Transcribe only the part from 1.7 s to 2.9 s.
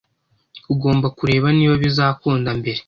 bizakunda mbere